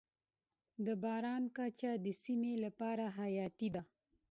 د 0.85 0.87
باران 1.03 1.43
کچه 1.57 1.91
د 2.05 2.07
سیمې 2.23 2.53
لپاره 2.65 3.05
حیاتي 3.17 3.69
ده. 3.75 3.81